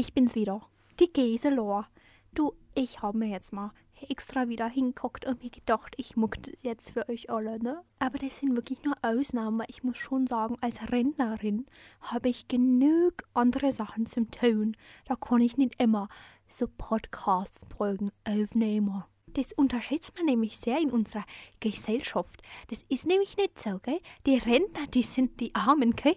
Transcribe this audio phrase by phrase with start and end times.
[0.00, 0.62] ich bin's wieder,
[0.98, 1.86] die Geselor.
[2.32, 3.70] Du, ich habe mir jetzt mal
[4.08, 7.82] extra wieder hingeguckt und mir gedacht, ich muck jetzt für euch alle, ne?
[7.98, 11.66] Aber das sind wirklich nur Ausnahmen, weil ich muss schon sagen, als Rentnerin
[12.00, 14.74] habe ich genug andere Sachen zum tun.
[15.04, 16.08] Da kann ich nicht immer
[16.48, 19.04] so Podcast-Folgen aufnehmen.
[19.26, 21.26] Das unterschätzt man nämlich sehr in unserer
[21.60, 22.40] Gesellschaft.
[22.68, 24.00] Das ist nämlich nicht so, gell?
[24.24, 26.16] Die Rentner, die sind die Armen, gell?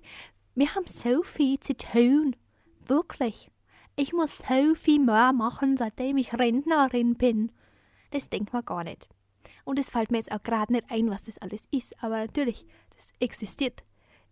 [0.56, 2.38] Wir haben so viel zu tun.
[2.88, 3.50] Wirklich.
[3.96, 7.52] Ich muss so viel mehr machen, seitdem ich Rentnerin bin.
[8.12, 9.08] Das denkt man gar nicht.
[9.66, 12.66] Und es fällt mir jetzt auch gerade nicht ein, was das alles ist, aber natürlich,
[12.96, 13.84] das existiert.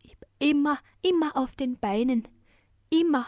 [0.04, 2.28] Ich bin immer, immer auf den Beinen.
[2.90, 3.28] Immer.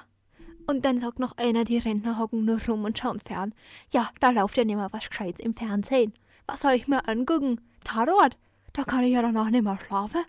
[0.65, 3.53] Und dann sagt noch einer, die Rentner hocken nur rum und schauen fern.
[3.91, 6.13] Ja, da läuft ja nicht mehr was Gescheites im Fernsehen.
[6.47, 7.61] Was soll ich mir angucken?
[7.83, 8.38] Tatort?
[8.73, 10.23] Da kann ich ja danach nicht mehr schlafen.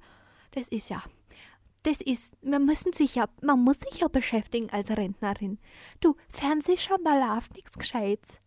[0.50, 1.02] Das ist ja.
[1.84, 5.58] Das ist, man müssen sich ja, man muss sich ja beschäftigen als Rentnerin.
[6.00, 8.40] Du, Fernseh schon, da läuft nichts Gescheites.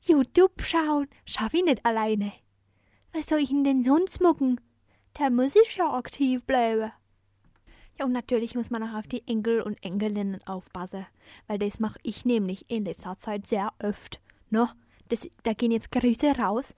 [0.00, 2.32] YouTube schauen, schaff ich nicht alleine.
[3.12, 4.60] Was soll ich denn sonst machen?
[5.14, 6.92] Da muss ich ja aktiv bleiben.
[7.98, 11.06] Ja, und natürlich muss man auch auf die Enkel und Enkelinnen aufpassen,
[11.48, 14.20] weil das mache ich nämlich in letzter Zeit sehr oft.
[14.50, 14.68] No,
[15.08, 16.74] das, da gehen jetzt Grüße raus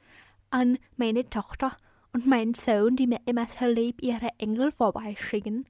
[0.49, 1.77] an meine Tochter
[2.15, 5.67] und meinen Sohn, die mir immer so lieb ihre Enkel vorbeischicken,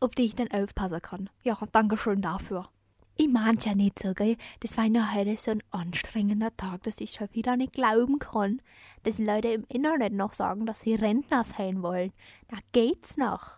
[0.00, 1.30] auf die ich dann aufpassen kann.
[1.42, 2.68] Ja, danke schön dafür.
[3.18, 4.36] Ich meinte ja nicht so, gell?
[4.60, 8.60] Das war ja heute so ein anstrengender Tag, dass ich schon wieder nicht glauben kann,
[9.04, 12.12] dass Leute im Internet noch sagen, dass sie Rentner sein wollen.
[12.48, 13.56] Da geht's noch.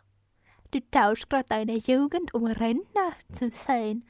[0.70, 4.04] Du tauschst gerade deine Jugend, um Rentner zu sein.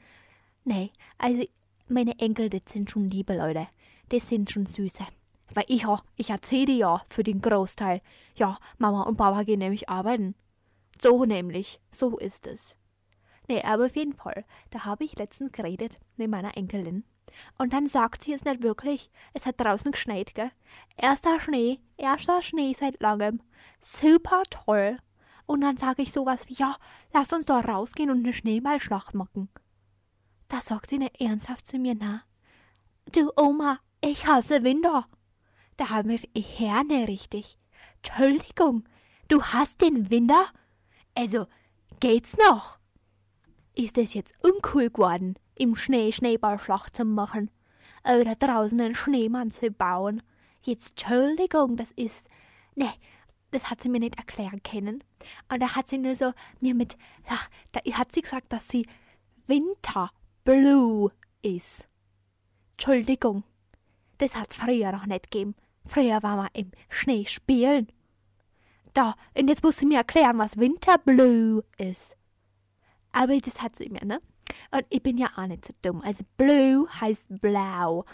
[0.65, 1.43] Nee, also
[1.87, 3.67] meine Enkel, das sind schon liebe Leute.
[4.09, 5.05] Das sind schon süße.
[5.55, 5.83] Weil ich,
[6.15, 8.01] ich erzähle ja für den Großteil.
[8.35, 10.35] Ja, Mama und Papa gehen nämlich arbeiten.
[11.01, 12.75] So nämlich, so ist es.
[13.47, 14.45] Nee, aber auf jeden Fall.
[14.69, 17.03] Da habe ich letztens geredet mit meiner Enkelin.
[17.57, 19.09] Und dann sagt sie es nicht wirklich.
[19.33, 20.51] Es hat draußen geschneit, gell?
[20.97, 23.41] Erster Schnee, erster Schnee seit langem.
[23.81, 24.97] Super toll.
[25.45, 26.75] Und dann sage ich sowas wie, ja,
[27.13, 29.49] lass uns doch rausgehen und eine Schneeballschlacht machen.
[30.47, 32.23] Da sagt sie nicht ernsthaft zu mir, na,
[33.11, 35.07] du Oma, ich hasse Winter.
[35.77, 37.57] Da haben wir die Herne richtig.
[38.03, 38.87] Entschuldigung,
[39.27, 40.47] du hast den Winter?
[41.19, 41.47] Also,
[41.99, 42.79] geht's noch?
[43.75, 47.51] Ist es jetzt uncool geworden, im Schnee Schneeballschlacht zu machen?
[48.05, 50.23] Oder draußen einen Schneemann zu bauen?
[50.61, 52.29] Jetzt, Entschuldigung, das ist.
[52.75, 52.93] Ne,
[53.51, 55.03] das hat sie mir nicht erklären können.
[55.51, 56.31] Und da hat sie nur so
[56.61, 56.95] mir mit.
[57.27, 58.87] Ach, da hat sie gesagt, dass sie
[59.45, 61.85] Winterblue ist.
[62.77, 63.43] Entschuldigung,
[64.19, 65.55] das hat's früher noch nicht gegeben.
[65.85, 67.91] Früher war man im Schnee spielen.
[68.93, 72.15] Da, und jetzt muss sie mir erklären, was Winterblue ist.
[73.11, 74.21] Aber das hat sie mir, ne?
[74.71, 76.01] Und ich bin ja auch nicht so dumm.
[76.01, 78.05] Also blue heißt blau.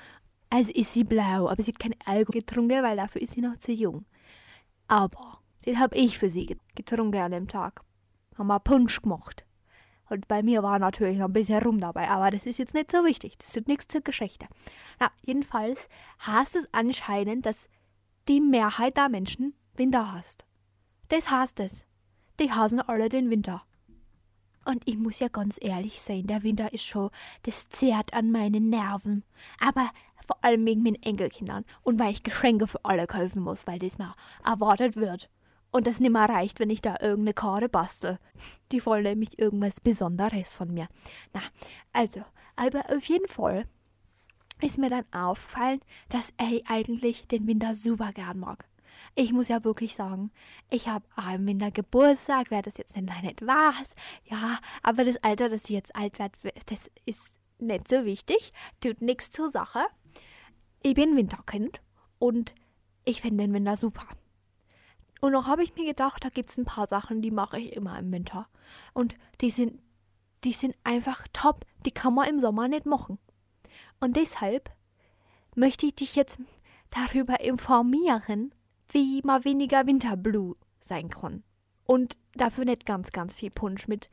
[0.49, 3.57] Also ist sie blau, aber sie hat kein Alkohol getrunken, weil dafür ist sie noch
[3.57, 4.05] zu jung.
[4.87, 7.81] Aber den habe ich für sie getrunken an dem Tag.
[8.37, 9.45] Haben wir Punsch gemacht.
[10.09, 12.91] Und bei mir war natürlich noch ein bisschen rum dabei, aber das ist jetzt nicht
[12.91, 13.37] so wichtig.
[13.39, 14.47] Das tut nichts zur Geschichte.
[14.99, 15.87] Na, jedenfalls
[16.25, 17.67] heißt es anscheinend, dass
[18.27, 20.45] die Mehrheit der Menschen Winter hasst.
[21.09, 21.85] Das heißt es.
[22.39, 23.63] Die hassen alle den Winter.
[24.65, 27.11] Und ich muss ja ganz ehrlich sein, der Winter ist schon,
[27.43, 29.23] das zehrt an meinen Nerven.
[29.61, 29.91] Aber
[30.25, 33.99] vor allem wegen meinen Enkelkindern und weil ich Geschenke für alle kaufen muss, weil das
[33.99, 35.29] mal erwartet wird.
[35.71, 38.17] Und das nimmer reicht, wenn ich da irgendeine Karte bastel.
[38.71, 40.87] Die wollen nämlich irgendwas Besonderes von mir.
[41.33, 41.41] Na,
[41.93, 42.21] also,
[42.55, 43.65] aber auf jeden Fall
[44.61, 48.65] ist mir dann aufgefallen, dass ich eigentlich den Winter super gern mag.
[49.13, 50.31] Ich muss ja wirklich sagen,
[50.69, 53.95] ich habe im Winter Geburtstag, wer das jetzt nicht weiß.
[54.25, 58.51] Ja, aber das Alter, dass ich jetzt alt werde, das ist nicht so wichtig,
[58.81, 59.85] tut nichts zur Sache.
[60.81, 61.79] Ich bin Winterkind
[62.19, 62.53] und
[63.05, 64.07] ich finde den Winter super.
[65.21, 67.73] Und noch habe ich mir gedacht, da gibt es ein paar Sachen, die mache ich
[67.73, 68.47] immer im Winter.
[68.93, 69.79] Und die sind,
[70.43, 71.65] die sind einfach top.
[71.85, 73.17] Die kann man im Sommer nicht machen.
[73.99, 74.69] Und deshalb
[75.55, 76.39] möchte ich dich jetzt
[76.91, 78.53] darüber informieren,
[78.89, 81.43] wie mal weniger Winterblue sein kann.
[81.85, 84.09] Und dafür nicht ganz, ganz viel Punsch mit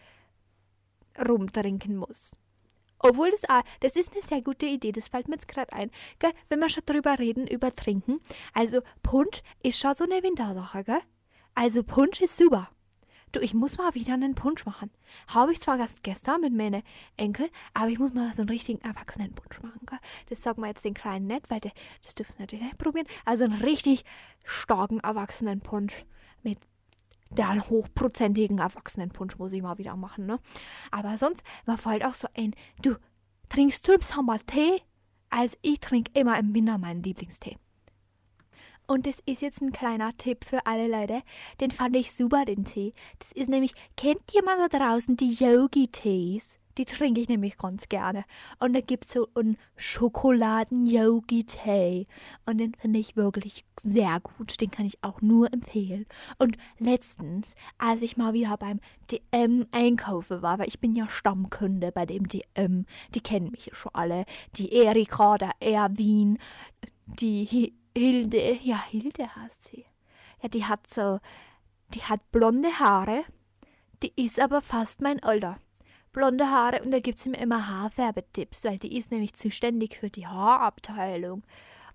[1.26, 2.36] rumtrinken muss.
[2.98, 5.90] Obwohl das, auch, das ist eine sehr gute Idee, das fällt mir jetzt gerade ein.
[6.20, 6.32] Gell?
[6.48, 8.20] Wenn wir schon drüber reden, über Trinken.
[8.54, 11.00] Also Punsch ist schon so eine Wintersache, gell?
[11.54, 12.70] Also Punsch ist super.
[13.32, 14.90] Du, ich muss mal wieder einen Punsch machen.
[15.26, 16.82] Habe ich zwar erst gestern mit meinen
[17.16, 19.80] Enkel, aber ich muss mal so einen richtigen Erwachsenenpunsch machen.
[19.86, 19.98] Gell?
[20.28, 23.06] Das sagen wir jetzt den Kleinen nicht, weil der, das dürfen sie natürlich nicht probieren.
[23.24, 24.04] Also einen richtig
[24.44, 26.04] starken Erwachsenenpunsch
[26.42, 26.58] mit
[27.30, 30.38] der hochprozentigen Erwachsenenpunsch muss ich mal wieder machen, ne?
[30.90, 32.96] Aber sonst, man fällt auch so ein, du,
[33.52, 34.80] Trinkst du im Sommer Tee?
[35.28, 37.58] Also ich trinke immer im Winter meinen Lieblingstee.
[38.92, 41.22] Und das ist jetzt ein kleiner Tipp für alle Leute.
[41.62, 42.92] Den fand ich super, den Tee.
[43.20, 46.60] Das ist nämlich, kennt jemand da draußen die Yogi-Tees?
[46.76, 48.26] Die trinke ich nämlich ganz gerne.
[48.58, 52.04] Und da gibt es so einen Schokoladen-Yogi-Tee.
[52.44, 54.60] Und den finde ich wirklich sehr gut.
[54.60, 56.04] Den kann ich auch nur empfehlen.
[56.36, 58.80] Und letztens, als ich mal wieder beim
[59.10, 62.84] DM einkaufen war, weil ich bin ja Stammkunde bei dem DM,
[63.14, 64.26] die kennen mich schon alle.
[64.56, 66.36] Die Erika, der Erwin,
[67.06, 69.84] die Hilde, ja, Hilde heißt sie.
[70.42, 71.20] Ja, die hat so,
[71.94, 73.24] die hat blonde Haare,
[74.02, 75.58] die ist aber fast mein Alter.
[76.12, 80.10] Blonde Haare und da gibt sie mir immer Haarfärbetipps, weil die ist nämlich zuständig für
[80.10, 81.42] die Haarabteilung.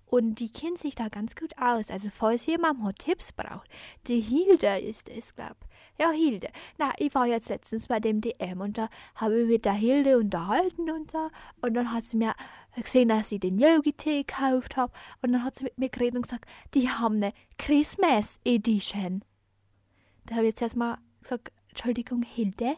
[0.08, 1.92] Und die kennt sich da ganz gut aus.
[1.92, 3.70] Also, falls jemand mal Tipps braucht,
[4.08, 5.58] die Hilde ist es, glaub.
[6.00, 6.48] Ja, Hilde.
[6.78, 10.18] Na, ich war jetzt letztens bei dem DM und da habe ich mit der Hilde
[10.18, 11.30] unterhalten und so.
[11.62, 12.36] Und dann hat sie mir
[12.84, 14.94] gesehen, dass ich den Yogi-Tee gekauft habe.
[15.22, 19.24] Und dann hat sie mit mir geredet und gesagt, die haben eine Christmas Edition.
[20.26, 22.78] Da habe ich jetzt erstmal gesagt, Entschuldigung, Hilde,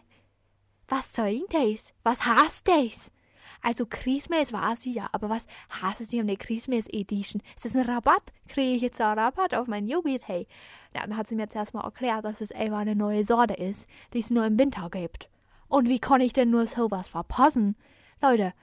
[0.87, 1.93] was soll denn das?
[2.03, 3.11] Was heißt das?
[3.61, 5.45] Also Christmas weiß ich ja, aber was
[5.81, 7.41] heißt es hier um eine Christmas Edition?
[7.55, 8.31] Ist das ein Rabatt?
[8.47, 10.47] Kriege ich jetzt einen Rabatt auf meinen Yogi-Tee?
[10.95, 13.87] Ja, dann hat sie mir jetzt erstmal erklärt, dass es einfach eine neue Sorte ist,
[14.13, 15.29] die es nur im Winter gibt.
[15.67, 17.75] Und wie kann ich denn nur sowas verpassen?
[18.21, 18.53] Leute,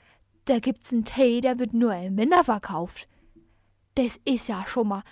[0.47, 3.09] da gibt's einen Tee, der wird nur im Winter verkauft.
[3.95, 5.03] Das ist ja schon mal,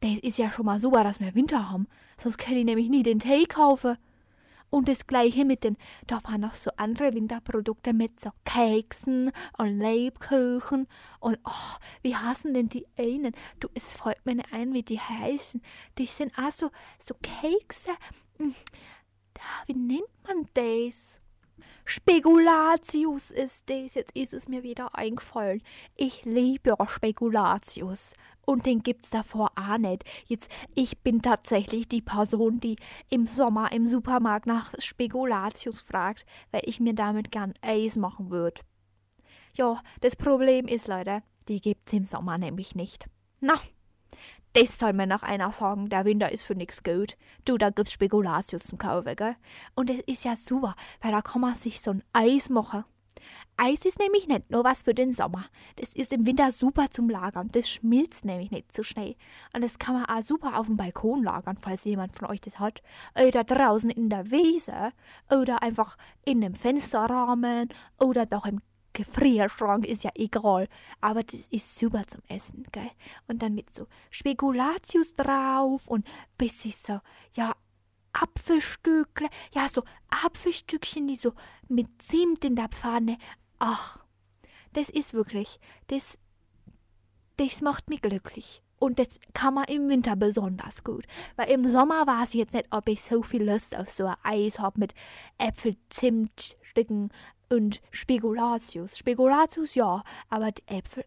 [0.00, 1.86] das ist ja schon mal super, dass wir Winter haben.
[2.18, 3.96] Sonst könnte ich nämlich nie den Tee kaufen.
[4.70, 5.76] Und das gleiche mit den,
[6.08, 10.88] da waren noch so andere Winterprodukte mit so Keksen und Lebkuchen
[11.20, 13.34] und oh, wie heißen denn die einen?
[13.60, 15.62] Du, es fällt mir nicht ein, wie die heißen.
[15.96, 17.92] Die sind auch so, so Kekse.
[18.38, 18.54] Hm,
[19.66, 21.20] wie nennt man das?
[21.84, 23.94] Spekulatius ist das.
[23.94, 25.62] Jetzt ist es mir wieder eingefallen.
[25.96, 28.14] Ich liebe Spekulatius.
[28.46, 30.04] Und den gibt's davor auch nicht.
[30.26, 32.76] Jetzt, ich bin tatsächlich die Person, die
[33.10, 38.60] im Sommer im Supermarkt nach Spekulatius fragt, weil ich mir damit gern Eis machen würde.
[39.54, 43.06] Ja, das Problem ist, Leute, die gibt's im Sommer nämlich nicht.
[43.40, 43.54] Na,
[44.54, 47.16] das soll mir noch einer sagen, der Winter ist für nix gut.
[47.44, 49.36] Du, da gibt's Spekulatius zum Kaufen, gell?
[49.74, 52.84] Und das ist ja super, weil da kann man sich so ein Eis machen.
[53.56, 55.44] Eis ist nämlich nicht nur was für den Sommer.
[55.76, 57.50] Das ist im Winter super zum Lagern.
[57.52, 59.16] Das schmilzt nämlich nicht so schnell.
[59.54, 62.58] Und das kann man auch super auf dem Balkon lagern, falls jemand von euch das
[62.58, 62.82] hat.
[63.20, 64.92] Oder draußen in der Wiese.
[65.30, 67.68] Oder einfach in einem Fensterrahmen.
[68.00, 68.60] Oder doch im
[68.94, 70.68] Gefrierschrank ist ja egal.
[71.02, 72.90] Aber das ist super zum Essen, gell?
[73.28, 76.06] Und dann mit so Spekulatius drauf und
[76.38, 77.00] bisschen so,
[77.34, 77.54] ja,
[78.14, 79.82] Apfelstückle, ja, so
[80.24, 81.34] Apfelstückchen, die so
[81.68, 83.18] mit Zimt in der Pfanne.
[83.58, 83.98] Ach,
[84.72, 85.58] das ist wirklich,
[85.88, 86.18] das,
[87.36, 88.62] das macht mich glücklich.
[88.78, 91.06] Und das kann man im Winter besonders gut.
[91.36, 94.16] Weil im Sommer war es jetzt nicht, ob ich so viel Lust auf so ein
[94.22, 94.94] Eis habe mit
[95.38, 97.10] Äpfel-Zimtstücken
[97.50, 98.98] und Spekulatius.
[98.98, 101.04] Spekulatius ja, aber die Äpfel,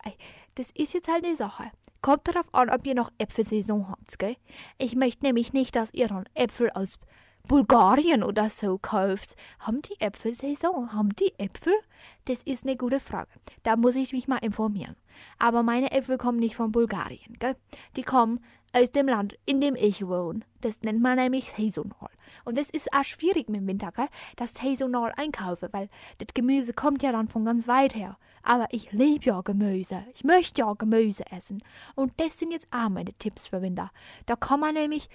[0.56, 1.72] das ist jetzt halt eine Sache.
[2.02, 4.38] Kommt darauf an, ob ihr noch Äpfelsaison habt, gell?
[4.78, 7.00] Ich möchte nämlich nicht, dass ihr dann Äpfel aus
[7.48, 9.36] Bulgarien oder so kauft.
[9.60, 10.94] Haben die Äpfelsaison?
[10.94, 11.74] Haben die Äpfel?
[12.26, 13.30] Das ist eine gute Frage.
[13.64, 14.96] Da muss ich mich mal informieren.
[15.40, 17.56] Aber meine Äpfel kommen nicht von Bulgarien, gell?
[17.96, 18.44] Die kommen
[18.74, 20.42] aus dem Land, in dem ich wohne.
[20.62, 22.10] Das nennt man nämlich saisonal.
[22.46, 24.08] Und das ist auch schwierig mit dem Winter, gell?
[24.36, 28.18] Das saisonal einkaufen, weil das Gemüse kommt ja dann von ganz weit her.
[28.44, 30.04] Aber ich liebe ja Gemüse.
[30.14, 31.64] Ich möchte ja Gemüse essen.
[31.96, 33.92] Und das sind jetzt auch meine Tipps für Winter.
[34.26, 35.10] Da kann man nämlich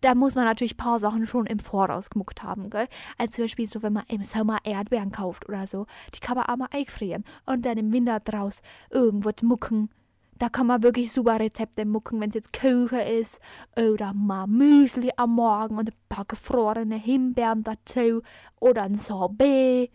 [0.00, 2.88] da muss man natürlich ein paar Sachen schon im Voraus gemuckt haben, gell?
[3.16, 6.46] Als zum Beispiel so, wenn man im Sommer Erdbeeren kauft oder so, die kann man
[6.46, 9.90] auch mal einfrieren und dann im Winter draus irgendwo mucken.
[10.38, 13.40] Da kann man wirklich super Rezepte mucken, wenn es jetzt Küche ist
[13.76, 18.22] oder mal Müsli am Morgen und ein paar gefrorene Himbeeren dazu
[18.60, 19.90] oder ein Sorbet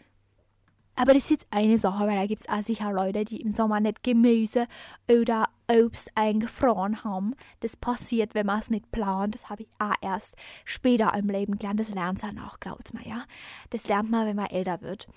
[0.96, 3.50] aber das ist jetzt eine Sache, weil da gibt es auch sicher Leute, die im
[3.50, 4.68] Sommer nicht Gemüse
[5.10, 7.36] oder Obst eingefroren haben.
[7.62, 9.34] Das passiert, wenn man es nicht plant.
[9.34, 10.36] Das habe ich auch erst
[10.66, 11.80] später im Leben gelernt.
[11.80, 13.24] Das lernt man auch, glaubt man, ja.
[13.72, 15.08] Das lernt man, wenn man älter wird.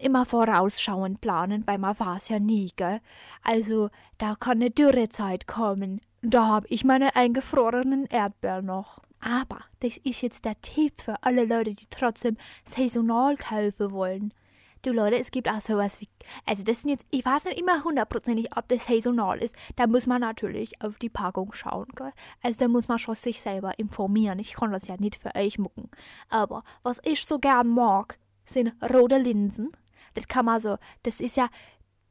[0.00, 3.00] Immer vorausschauend planen, weil man es ja nie, gell.
[3.42, 6.00] Also, da kann eine Dürrezeit kommen.
[6.22, 9.00] Da habe ich meine eingefrorenen Erdbeeren noch.
[9.20, 12.36] Aber das ist jetzt der Tipp für alle Leute, die trotzdem
[12.66, 14.34] saisonal kaufen wollen
[14.84, 16.08] Du Leute, es gibt auch sowas wie,
[16.44, 19.56] also das sind jetzt, ich weiß nicht immer hundertprozentig, ob das saisonal ist.
[19.76, 22.12] Da muss man natürlich auf die Packung schauen, gell?
[22.42, 24.38] Also da muss man schon sich selber informieren.
[24.40, 25.88] Ich kann das ja nicht für euch mucken.
[26.28, 29.72] Aber was ich so gern mag, sind rote Linsen.
[30.14, 31.48] Das kann man so, das ist ja,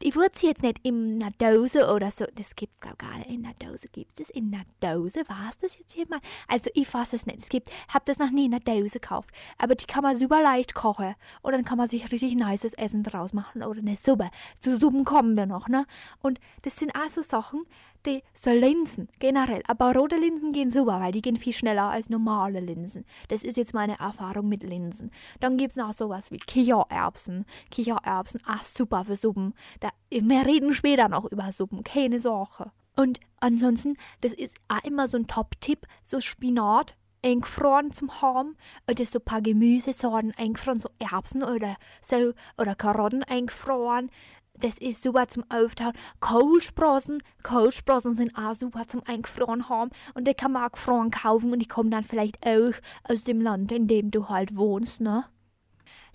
[0.02, 3.18] ich würde sie jetzt nicht in einer Dose oder so, das gibt es glaube gar
[3.18, 6.20] nicht, in einer Dose gibt es in einer Dose, war es das jetzt hier mal?
[6.48, 9.30] Also ich fasse es nicht, es gibt, habe das noch nie in einer Dose gekauft,
[9.58, 13.04] aber die kann man super leicht kochen und dann kann man sich richtig nices Essen
[13.04, 14.30] draus machen oder eine Suppe,
[14.60, 15.86] zu Suppen kommen wir noch, ne?
[16.22, 17.64] Und das sind also Sachen,
[18.06, 22.10] die so Linsen generell, aber rote Linsen gehen super, weil die gehen viel schneller als
[22.10, 23.06] normale Linsen.
[23.30, 25.12] Das ist jetzt meine Erfahrung mit Linsen.
[25.40, 27.46] Dann gibt es noch sowas wie Kichererbsen.
[27.72, 29.54] Kichererbsen, ah, super für Suppen.
[29.80, 32.72] Da, wir reden später noch über Suppen, keine Sorge.
[32.96, 38.58] Und ansonsten, das ist auch immer so ein Top-Tipp, so Spinat eingefroren zum haben
[38.90, 44.12] oder so ein paar Gemüsesorten eingefroren, so Erbsen oder so oder Karotten eingefroren
[44.60, 45.94] das ist super zum Auftauen.
[46.20, 49.92] Kohlsprossen, Kohlsprossen sind auch super zum Eingefroren haben.
[50.14, 53.42] Und die kann man auch gefroren kaufen und die kommen dann vielleicht auch aus dem
[53.42, 55.26] Land, in dem du halt wohnst, ne?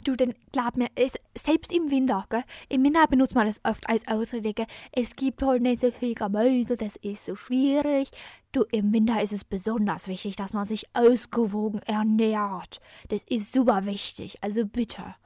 [0.04, 2.44] Du, denn glaub mir, es, selbst im Winter, gell?
[2.68, 4.66] Im Winter benutzt man das oft als Ausrede, gell?
[4.92, 8.10] Es gibt halt nicht so viel Gemüse, das ist so schwierig.
[8.52, 12.80] Du, im Winter ist es besonders wichtig, dass man sich ausgewogen ernährt.
[13.08, 15.16] Das ist super wichtig, also bitte.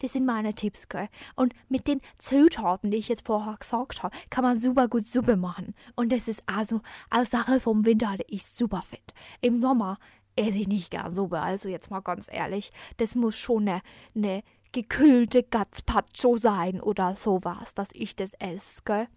[0.00, 1.08] Das sind meine Tipps, gell?
[1.36, 5.36] Und mit den Zutaten, die ich jetzt vorher gesagt habe, kann man super gut Suppe
[5.36, 5.74] machen.
[5.94, 9.14] Und das ist also eine Sache vom Winter, die ich super finde.
[9.40, 9.98] Im Sommer
[10.36, 12.70] esse ich nicht gern Suppe, also jetzt mal ganz ehrlich.
[12.96, 13.82] Das muss schon eine,
[14.14, 19.08] eine gekühlte Gazpacho sein oder sowas, dass ich das esse, gell?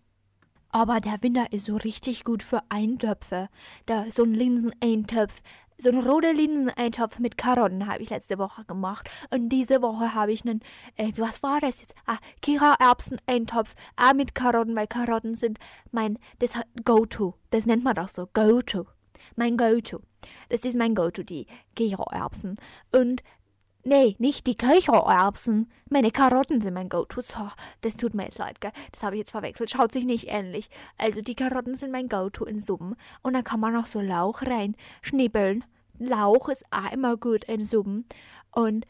[0.69, 3.49] Aber der Winter ist so richtig gut für Eintöpfe.
[3.85, 5.41] Da, so ein Linseneintopf,
[5.77, 9.09] so einen roten Linseneintopf mit Karotten habe ich letzte Woche gemacht.
[9.29, 10.61] Und diese Woche habe ich einen,
[10.95, 11.93] äh, was war das jetzt?
[12.05, 15.59] Ah, Kira-Erbsen-Eintopf, ah, mit Karotten, weil Karotten sind
[15.91, 16.51] mein, das
[16.83, 17.35] Go-To.
[17.51, 18.87] Das nennt man doch so, Go-To.
[19.35, 20.01] Mein Go-To.
[20.49, 22.57] Das ist mein Go-To, die Kira-Erbsen.
[22.91, 23.21] Und
[23.83, 25.71] Nee, nicht die Köchererbsen.
[25.89, 27.21] Meine Karotten sind mein Go-To.
[27.21, 27.49] So,
[27.81, 28.73] das tut mir jetzt leid, gell?
[28.91, 29.69] Das habe ich jetzt verwechselt.
[29.69, 30.69] Schaut sich nicht ähnlich.
[30.97, 32.95] Also die Karotten sind mein Go-To in Suppen.
[33.23, 35.63] Und dann kann man noch so Lauch rein schnibbeln.
[35.99, 38.05] Lauch ist auch immer gut in Suppen.
[38.51, 38.85] Und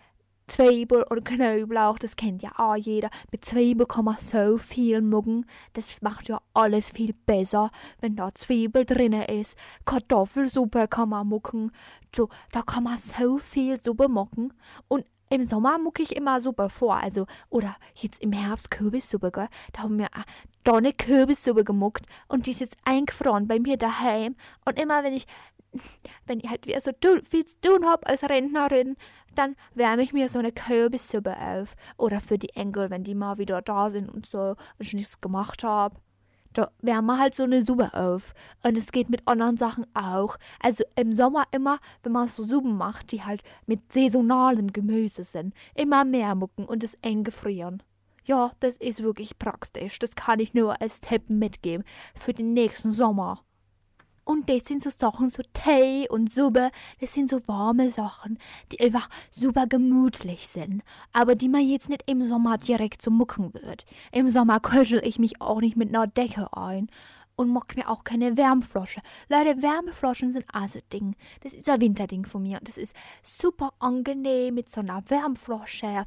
[0.48, 3.10] Zwiebel und Knoblauch, das kennt ja auch jeder.
[3.32, 5.46] Mit Zwiebel kann man so viel mucken.
[5.74, 9.58] Das macht ja alles viel besser, wenn da Zwiebel drin ist.
[9.86, 11.72] Kartoffelsuppe kann man mucken.
[12.18, 14.52] So, da kann man so viel Suppe mucken.
[14.88, 16.96] Und im Sommer mucke ich immer Suppe vor.
[16.96, 19.50] Also, oder jetzt im Herbst Kürbissuppe, gell?
[19.74, 20.08] Da haben wir
[20.64, 22.08] da eine Kürbissuppe gemuckt.
[22.28, 24.36] Und die ist jetzt eingefroren bei mir daheim.
[24.66, 25.28] Und immer wenn ich
[26.26, 28.96] wenn ich halt wieder so viel zu tun habe als Rentnerin,
[29.36, 31.76] dann wärme ich mir so eine Kürbissuppe auf.
[31.98, 35.22] Oder für die Enkel, wenn die mal wieder da sind und so und ich nichts
[35.22, 35.96] gemacht habe.
[36.58, 38.34] Da wärme wir halt so eine Suppe auf.
[38.64, 40.38] Und es geht mit anderen Sachen auch.
[40.60, 45.54] Also im Sommer immer, wenn man so Suppen macht, die halt mit saisonalem Gemüse sind,
[45.76, 47.84] immer mehr mucken und es eingefrieren.
[48.26, 50.00] Ja, das ist wirklich praktisch.
[50.00, 51.86] Das kann ich nur als Tipp mitgeben
[52.16, 53.44] für den nächsten Sommer.
[54.28, 58.38] Und das sind so Sachen, so Tee und Suppe, das sind so warme Sachen,
[58.74, 63.54] die einfach super gemütlich sind, aber die man jetzt nicht im Sommer direkt so mucken
[63.54, 63.86] wird.
[64.12, 66.90] Im Sommer kuschel ich mich auch nicht mit einer Decke ein
[67.38, 69.02] und mag mir auch keine Wärmflasche.
[69.30, 71.16] Leute, Wärmflaschen sind also Ding.
[71.42, 72.58] Das ist ein Winterding von mir.
[72.58, 76.04] Und das ist super angenehm mit so einer Wärmflasche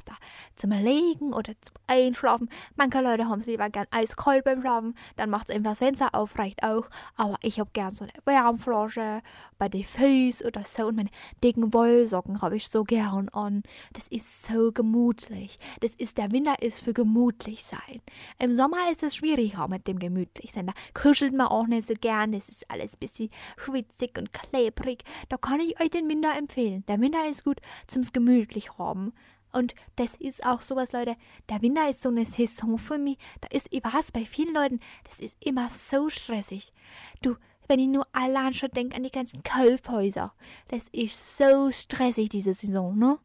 [0.57, 2.49] zum Legen oder zum Einschlafen.
[2.75, 4.95] Manche Leute haben es lieber gern eiskalt beim Schlafen.
[5.15, 6.89] Dann macht es einfach das Fenster auf, reicht auch.
[7.15, 9.21] Aber ich habe gern so eine Wärmflasche
[9.57, 10.87] bei den Füßen oder so.
[10.87, 11.09] Und meine
[11.41, 13.63] dicken Wollsocken habe ich so gern an.
[13.93, 15.59] Das ist so gemütlich.
[15.79, 18.01] Das ist, der Winter ist für gemütlich sein.
[18.37, 20.67] Im Sommer ist es schwieriger mit dem gemütlich sein.
[20.67, 20.73] Da
[21.29, 22.31] man auch nicht so gern.
[22.31, 25.03] Das ist alles ein bisschen schwitzig und klebrig.
[25.29, 26.83] Da kann ich euch den Winter empfehlen.
[26.87, 29.13] Der Winter ist gut zum gemütlich haben.
[29.53, 31.15] Und das ist auch sowas, Leute.
[31.49, 33.17] Der Winter ist so eine Saison für mich.
[33.41, 36.73] Da ist, ich weiß, bei vielen Leuten, das ist immer so stressig.
[37.21, 37.35] Du,
[37.67, 40.33] wenn ich nur allein schon denke an die ganzen Kaufhäuser.
[40.69, 43.19] Das ist so stressig, diese Saison, ne?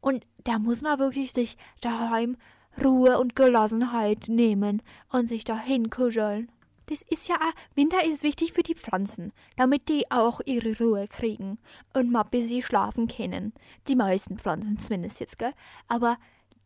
[0.00, 2.36] Und da muss man wirklich sich daheim
[2.82, 6.50] Ruhe und Gelassenheit nehmen und sich dahin kuscheln
[6.86, 7.36] das ist ja,
[7.74, 11.58] Winter ist wichtig für die Pflanzen, damit die auch ihre Ruhe kriegen
[11.94, 13.52] und mal bis sie schlafen können.
[13.88, 15.52] Die meisten Pflanzen zumindest jetzt, gell?
[15.88, 16.16] Aber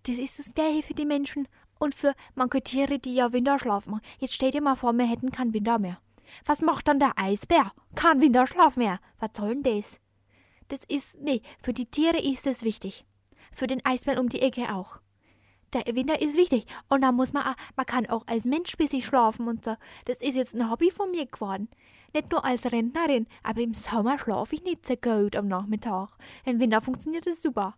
[0.05, 1.49] das ist das Gleiche für die Menschen
[1.79, 4.03] und für manche Tiere, die ja Winterschlaf machen.
[4.19, 5.99] Jetzt stell dir mal vor, wir hätten keinen Winter mehr.
[6.45, 7.73] Was macht dann der Eisbär?
[7.95, 9.01] Kein Winterschlaf mehr.
[9.19, 9.99] Was soll denn das?
[10.69, 13.05] Das ist, nee, für die Tiere ist es wichtig.
[13.53, 15.01] Für den Eisbären um die Ecke auch
[15.73, 16.67] der Winter ist wichtig.
[16.89, 19.77] Und da muss man auch, man kann auch als Mensch bisschen schlafen und so.
[20.05, 21.69] Das ist jetzt ein Hobby von mir geworden.
[22.13, 26.09] Nicht nur als Rentnerin, aber im Sommer schlafe ich nicht so gut am Nachmittag.
[26.45, 27.77] Im Winter funktioniert es super.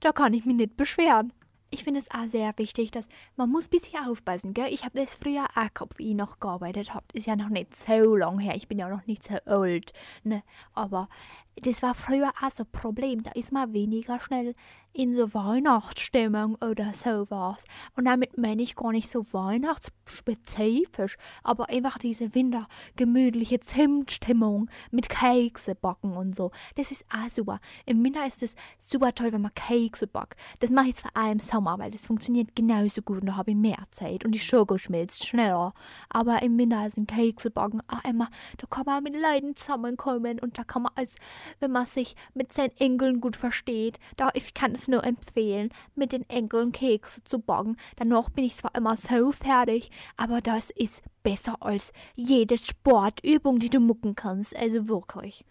[0.00, 1.32] Da kann ich mich nicht beschweren.
[1.74, 4.72] ich finde es auch sehr wichtig, dass man muss ein bisschen aufpassen, gell?
[4.72, 7.04] Ich habe das früher auch gehabt, wie ich noch gearbeitet habe.
[7.12, 10.42] Ist ja noch nicht so lang her, ich bin ja noch nicht so alt, ne?
[10.72, 11.08] Aber
[11.56, 14.54] das war früher auch so ein Problem, da ist man weniger schnell
[14.94, 17.58] in so Weihnachtsstimmung oder sowas.
[17.96, 25.74] Und damit meine ich gar nicht so weihnachtsspezifisch, aber einfach diese wintergemütliche Zimtstimmung mit Kekse
[25.74, 26.52] backen und so.
[26.76, 27.60] Das ist auch super.
[27.86, 30.38] Im Winter ist es super toll, wenn man Kekse backt.
[30.60, 33.50] Das mache ich zwar auch im Sommer, weil das funktioniert genauso gut und da habe
[33.50, 35.74] ich mehr Zeit und die Schoko schmilzt schneller.
[36.08, 40.56] Aber im Winter ein Kekse backen auch immer, da kann man mit Leuten zusammenkommen und
[40.56, 41.16] da kann man als,
[41.58, 45.70] wenn man sich mit seinen Enkeln gut versteht, da ich kann es es nur empfehlen,
[45.94, 47.76] mit den Enkeln Kekse zu backen.
[47.96, 53.70] Danach bin ich zwar immer so fertig, aber das ist besser als jede Sportübung, die
[53.70, 54.54] du mucken kannst.
[54.54, 55.44] Also wirklich.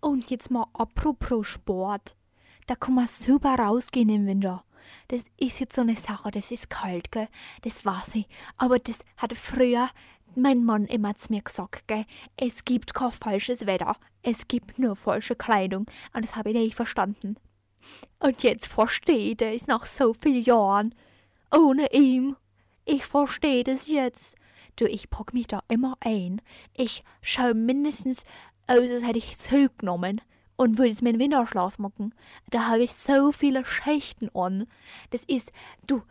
[0.00, 2.14] Und jetzt mal apropos Sport.
[2.66, 4.64] Da kann man super rausgehen im Winter.
[5.08, 7.28] Das ist jetzt so eine Sache, das ist kalt, gell?
[7.62, 8.28] Das weiß ich.
[8.56, 9.88] Aber das hat früher
[10.34, 12.06] mein Mann immer zu mir gesagt, gell?
[12.36, 13.96] Es gibt kein falsches Wetter.
[14.22, 15.86] Es gibt nur falsche Kleidung.
[16.14, 17.36] Und das habe ich nicht verstanden.
[18.18, 20.94] Und jetzt verstehe ich es nach so vielen Jahren.
[21.54, 22.36] Ohne ihm.
[22.84, 24.36] Ich verstehe das jetzt.
[24.76, 26.40] Du, ich pack mich da immer ein.
[26.76, 28.22] Ich schau mindestens
[28.66, 30.20] aus, als hätte ich zugenommen
[30.56, 32.14] und würde es mir einen Winterschlaf machen.
[32.50, 34.66] Da habe ich so viele Schichten an.
[35.10, 35.52] Das ist,
[35.86, 36.02] du,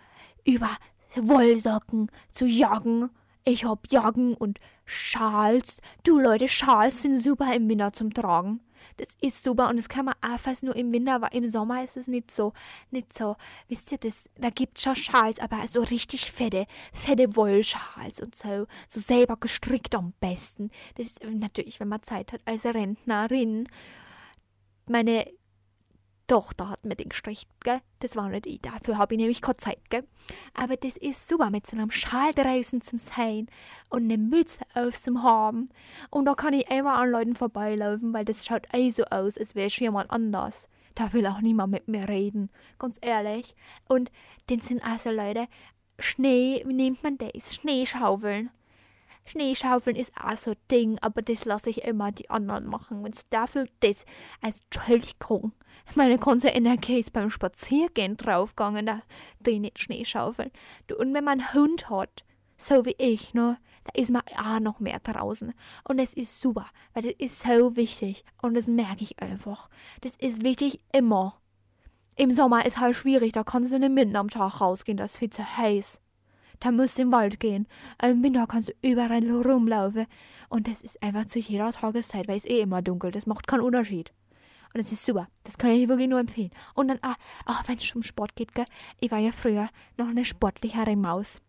[0.45, 0.69] über
[1.15, 3.09] Wollsocken zu jagen.
[3.43, 5.81] Ich hab Jagen und Schals.
[6.03, 8.61] Du Leute, Schals sind super im Winter zum Tragen.
[8.97, 11.83] Das ist super und das kann man auch fast nur im Winter, aber im Sommer
[11.83, 12.53] ist es nicht so,
[12.91, 13.35] nicht so.
[13.67, 18.35] Wisst ihr, das, da gibt es schon Schals, aber so richtig fette, fette Wollschals und
[18.35, 20.71] so, so selber gestrickt am besten.
[20.95, 23.67] Das ist natürlich, wenn man Zeit hat als Rentnerin.
[24.87, 25.25] Meine
[26.27, 27.79] Tochter hat mir den gestrichen, gell?
[27.99, 30.03] Das war nicht ich, dafür habe ich nämlich keine Zeit, gell?
[30.53, 33.47] Aber das ist super, mit so einem Schal draußen zum Sein
[33.89, 35.69] und eine Mütze auf zum haben.
[36.09, 39.55] Und da kann ich immer an Leuten vorbeilaufen, weil das schaut eh so aus, als
[39.55, 40.67] wäre ich jemand anders.
[40.95, 43.55] Da will auch niemand mit mir reden, ganz ehrlich.
[43.87, 44.11] Und
[44.49, 45.47] den sind also Leute,
[45.99, 47.55] Schnee, wie nennt man das?
[47.55, 48.49] Schneeschaufeln.
[49.27, 53.03] Schneeschaufeln ist auch so ein Ding, aber das lasse ich immer die anderen machen.
[53.03, 54.05] Und dafür das
[54.41, 55.51] als Entschuldigung.
[55.95, 59.01] Meine ganze Energie ist beim Spaziergehen draufgegangen, da
[59.39, 60.51] die nicht Schneeschaufeln.
[60.87, 62.23] Du, und wenn man einen Hund hat,
[62.57, 65.53] so wie ich, ne, da ist man auch noch mehr draußen.
[65.87, 68.23] Und das ist super, weil das ist so wichtig.
[68.41, 69.69] Und das merke ich einfach.
[70.01, 71.39] Das ist wichtig immer.
[72.15, 75.17] Im Sommer ist halt schwierig, da kannst du nicht mitten am Tag rausgehen, das ist
[75.19, 76.01] viel zu heiß
[76.59, 77.67] da musst du im Wald gehen.
[78.01, 80.07] Im Winter kannst du überall rumlaufen.
[80.49, 83.61] Und das ist einfach zu jeder Tageszeit, weil es eh immer dunkel Das macht keinen
[83.61, 84.11] Unterschied.
[84.73, 85.27] Und das ist super.
[85.43, 86.51] Das kann ich wirklich nur empfehlen.
[86.75, 87.15] Und dann, ah,
[87.45, 88.65] ah wenn es um Sport geht, gell?
[88.99, 91.41] Ich war ja früher noch eine sportlichere Maus.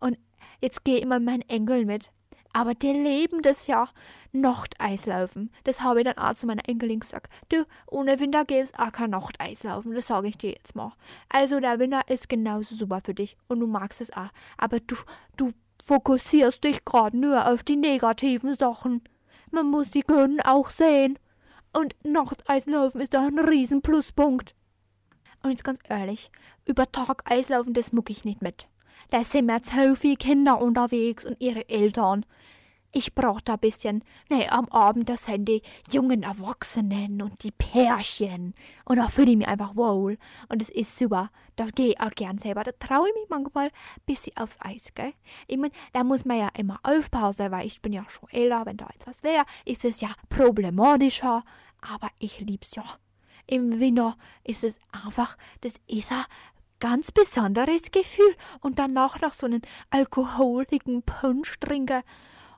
[0.00, 0.18] Und
[0.60, 2.10] jetzt gehe ich immer mit meinen Enkeln mit.
[2.56, 3.90] Aber die leben das ja.
[4.32, 5.50] Nachteislaufen.
[5.64, 7.30] Das habe ich dann auch zu meiner Enkelin gesagt.
[7.50, 9.94] Du, ohne Winter gäbe es auch kein Nachteislaufen.
[9.94, 10.94] Das sage ich dir jetzt mal.
[11.28, 13.36] Also der Winter ist genauso super für dich.
[13.48, 14.30] Und du magst es auch.
[14.56, 14.96] Aber du,
[15.36, 15.52] du
[15.84, 19.02] fokussierst dich gerade nur auf die negativen Sachen.
[19.50, 21.18] Man muss die Gönnen auch sehen.
[21.74, 24.54] Und Nachteislaufen ist doch ein riesen Pluspunkt.
[25.42, 26.30] Und jetzt ganz ehrlich,
[26.64, 28.66] über Tag Eislaufen, das muck ich nicht mit.
[29.10, 32.24] Da sind mir so viele Kinder unterwegs und ihre Eltern.
[32.92, 38.54] Ich brauch da bisschen, ne, am Abend, das sind die jungen Erwachsenen und die Pärchen.
[38.86, 40.16] Und da fühle ich mich einfach wohl.
[40.48, 41.30] Und es ist super.
[41.56, 42.62] Da gehe ich auch gern selber.
[42.64, 43.72] Da traue ich mich manchmal ein
[44.06, 45.12] bisschen aufs Eis, gell?
[45.46, 48.64] Ich mein, da muss man ja immer aufpassen, weil ich bin ja schon älter.
[48.64, 51.44] Wenn da jetzt was wäre, ist es ja problematischer.
[51.82, 52.84] Aber ich lieb's ja.
[53.46, 56.24] Im Winter ist es einfach, das ist ja
[56.80, 58.34] ganz besonderes Gefühl.
[58.60, 62.02] Und danach noch so einen alkoholigen Punsch trinken.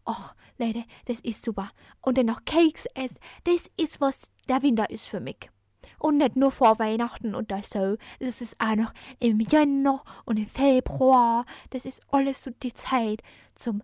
[0.07, 1.71] Och, Leute, das ist super.
[2.01, 5.51] Und dann noch Cakes essen, das ist was der Winter ist für mich.
[5.99, 7.97] Und nicht nur vor Weihnachten und so.
[8.21, 11.45] Das ist auch noch im Januar und im Februar.
[11.71, 13.23] Das ist alles so die Zeit
[13.55, 13.83] zum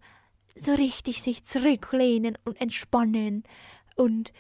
[0.57, 3.42] so richtig sich zurücklehnen und entspannen
[3.97, 4.33] und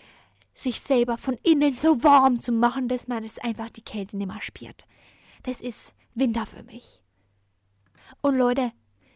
[0.52, 4.28] sich selber von innen so warm zu machen, dass man das einfach die Kälte nicht
[4.28, 4.86] mehr spürt
[5.44, 7.02] das ist Winter für mich.
[8.20, 8.72] Und Leute,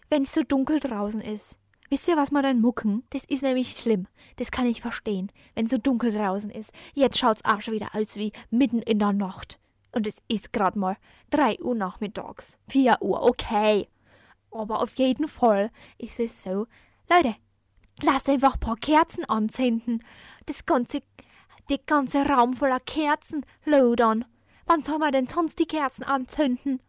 [0.08, 1.58] wenn es so dunkel draußen ist,
[1.90, 3.04] wisst ihr, was wir dann mucken?
[3.10, 4.06] Das ist nämlich schlimm.
[4.36, 6.70] Das kann ich verstehen, wenn es so dunkel draußen ist.
[6.94, 9.58] Jetzt schaut's auch schon wieder aus wie mitten in der Nacht.
[9.92, 10.96] Und es ist gerade mal
[11.30, 12.58] 3 Uhr nachmittags.
[12.68, 13.88] 4 Uhr, okay.
[14.50, 16.66] Aber auf jeden Fall ist es so,
[17.10, 17.36] Leute,
[18.02, 20.04] lasst einfach ein paar Kerzen anzünden.
[20.46, 21.02] Das ganze,
[21.68, 24.24] der ganze Raum voller Kerzen lodern.
[24.68, 26.80] Wann soll man denn sonst die Kerzen anzünden?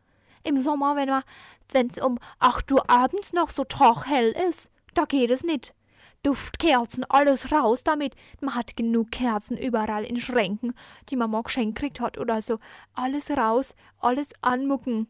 [0.43, 3.63] Im Sommer, wenn es um 8 Uhr abends noch so
[4.05, 5.73] hell ist, da geht es nicht.
[6.21, 8.15] Duftkerzen, alles raus damit.
[8.41, 10.73] Man hat genug Kerzen überall in Schränken,
[11.07, 12.59] die man mal geschenkt kriegt hat oder so.
[12.93, 15.07] Alles raus, alles anmucken.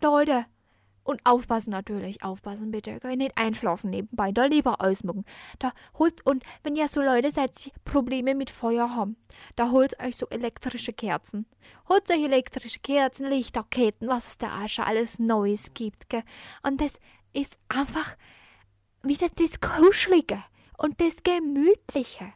[0.00, 0.46] Leute,
[1.02, 3.00] und aufpassen natürlich, aufpassen bitte.
[3.16, 5.24] Nicht einschlafen nebenbei, da lieber ausmucken.
[5.58, 9.16] Da holt, und wenn ihr so Leute seid, die Probleme mit Feuer haben,
[9.56, 11.46] da holt euch so elektrische Kerzen.
[11.88, 16.22] Holt euch elektrische Kerzen, Lichterketten, was es da schon alles Neues gibt, gell.
[16.62, 16.92] Und das
[17.32, 18.16] ist einfach
[19.02, 20.42] wieder das Kuschelige
[20.76, 22.32] und das Gemütliche.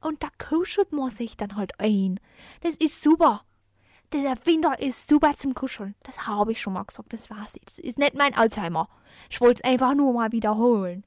[0.00, 2.18] Und da kuschelt man sich dann halt ein.
[2.60, 3.44] Das ist super
[4.12, 5.94] der Winter ist super zum Kuscheln.
[6.02, 7.52] Das habe ich schon mal gesagt, das war's.
[7.64, 8.88] Das ist nicht mein Alzheimer.
[9.30, 11.04] Ich wollte es einfach nur mal wiederholen.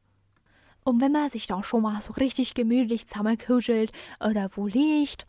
[0.83, 5.25] Und wenn man sich da schon mal so richtig gemütlich zusammenkuschelt oder wo liegt,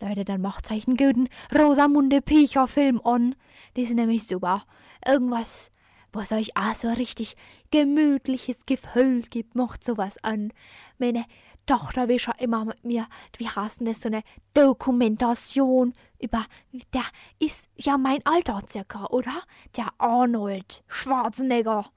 [0.00, 3.34] Leute, dann macht euch einen guten Rosamunde Piecher Film an.
[3.76, 4.64] Die sind nämlich super.
[5.06, 5.70] Irgendwas,
[6.12, 7.36] was euch auch so richtig
[7.70, 10.52] gemütliches Gefühl gibt, macht sowas an.
[10.98, 11.24] Meine
[11.66, 14.22] Tochter will schon immer mit mir, wie heißt das, so eine
[14.54, 16.44] Dokumentation über,
[16.92, 17.04] der
[17.38, 19.42] ist ja mein Alter circa, oder?
[19.76, 21.90] Der Arnold Schwarzenegger.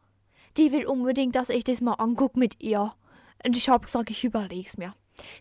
[0.57, 2.93] Die will unbedingt, dass ich das mal anguck mit ihr.
[3.45, 4.93] Und ich hab gesagt, ich überleg's mir.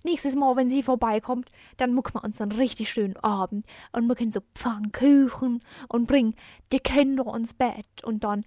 [0.03, 4.33] Nächstes Mal, wenn sie vorbeikommt, dann mucken wir uns einen richtig schönen Abend und machen
[4.33, 6.35] so Pfannkuchen und bringen
[6.73, 8.45] die Kinder ins Bett und dann,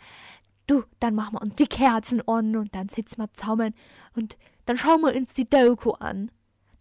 [0.67, 3.73] du, dann machen wir uns die Kerzen an und dann sitzen wir zusammen
[4.15, 6.31] und dann schauen wir uns die Doku an.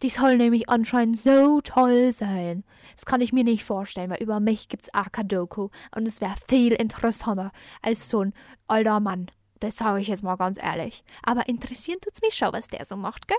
[0.01, 2.63] Die soll nämlich anscheinend so toll sein.
[2.95, 5.69] Das kann ich mir nicht vorstellen, weil über mich gibt's auch kein Doku.
[5.95, 8.33] Und es wäre viel interessanter als so ein
[8.67, 9.27] alter Mann.
[9.59, 11.03] Das sage ich jetzt mal ganz ehrlich.
[11.23, 13.37] Aber interessieren tut's mich schon, was der so macht, gell?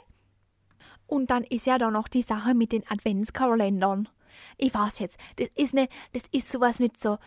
[1.07, 4.09] Und dann ist ja da noch die Sache mit den Adventskalendern.
[4.57, 7.19] Ich weiß jetzt, das ist ne, das ist sowas mit so,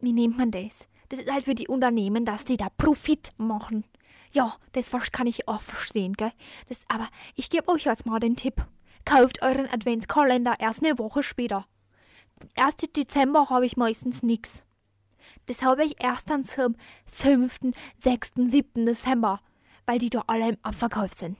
[0.00, 0.88] wie nennt man das?
[1.10, 3.84] Das ist halt für die Unternehmen, dass die da Profit machen.
[4.32, 6.32] Ja, das kann ich auch verstehen, gell?
[6.68, 8.64] Das, aber ich gebe euch jetzt mal den Tipp.
[9.04, 11.66] Kauft euren Adventskalender erst eine Woche später.
[12.56, 12.76] 1.
[12.94, 14.62] Dezember habe ich meistens nichts.
[15.46, 17.58] Das habe ich erst dann zum 5.,
[18.02, 18.86] 6., 7.
[18.86, 19.40] Dezember,
[19.86, 21.36] weil die da alle im Abverkauf sind.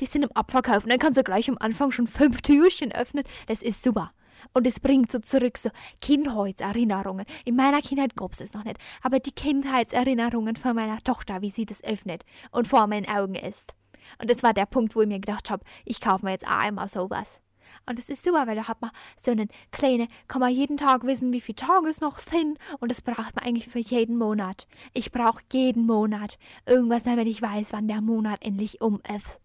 [0.00, 3.24] Die sind im Abverkauf und dann kannst du gleich am Anfang schon fünf Türchen öffnen.
[3.46, 4.12] Das ist super.
[4.52, 7.26] Und es bringt so zurück so Kindheitserinnerungen.
[7.44, 11.50] In meiner Kindheit gab es es noch nicht, aber die Kindheitserinnerungen von meiner Tochter, wie
[11.50, 13.74] sie das öffnet und vor meinen Augen ist.
[14.20, 16.58] Und das war der Punkt, wo ich mir gedacht habe, ich kaufe mir jetzt auch
[16.58, 17.40] einmal sowas.
[17.86, 21.04] Und das ist super, weil da hat man so einen kleinen, kann man jeden Tag
[21.04, 22.58] wissen, wie viele Tage es noch sind.
[22.80, 24.66] Und das braucht man eigentlich für jeden Monat.
[24.92, 29.40] Ich brauche jeden Monat irgendwas, damit ich weiß, wann der Monat endlich um ist.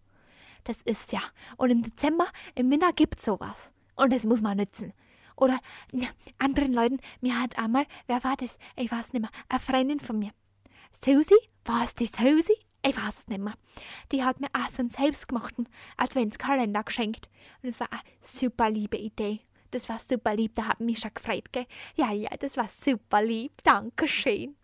[0.64, 1.22] Das ist ja.
[1.58, 3.72] Und im Dezember, im Winter gibt's sowas.
[3.96, 4.94] Und das muss man nützen.
[5.36, 5.60] Oder
[5.92, 8.58] ja, anderen Leuten, mir hat einmal, wer war das?
[8.76, 10.32] Ich weiß nicht mehr, eine Freundin von mir.
[11.04, 11.36] Susi?
[11.66, 12.56] War es die Susi?
[12.86, 13.56] Ich weiß es nicht mehr.
[14.12, 17.30] Die hat mir auch so einen selbstgemachten Adventskalender geschenkt.
[17.64, 19.42] Und es war eine super liebe Idee.
[19.72, 21.66] Das war super lieb, da hat mich schon gefreut, gell?
[21.96, 23.52] Ja, ja, das war super lieb.
[23.64, 24.56] Dankeschön.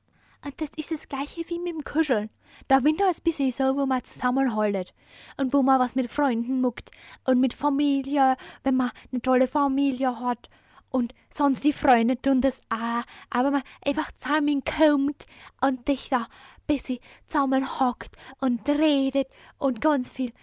[0.43, 2.29] Und das ist das gleiche wie mit dem Kuscheln.
[2.69, 4.93] Der Winter ist ein bisschen so, wo man zusammenhaltet
[5.37, 6.91] und wo man was mit Freunden muckt
[7.25, 10.49] und mit Familie, wenn man eine tolle Familie hat
[10.89, 15.25] und sonst die Freunde tun das auch, aber man einfach zusammenkommt
[15.61, 16.27] und dich da ein
[16.67, 19.27] bisschen zusammenhockt und redet
[19.57, 20.33] und ganz viel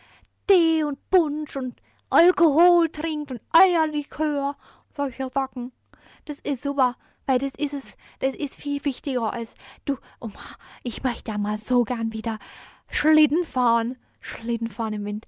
[0.47, 1.81] Tee und Punsch und
[2.11, 4.57] Alkohol trinkt und Eierlikör,
[4.95, 5.73] solche Sachen.
[6.25, 6.97] Das ist super.
[7.29, 9.53] Weil das ist es, das ist viel wichtiger als
[9.85, 10.31] du, oh,
[10.83, 12.39] ich möchte ja mal so gern wieder
[12.89, 13.99] Schlitten fahren.
[14.23, 15.27] Schlitten fahren im Wind.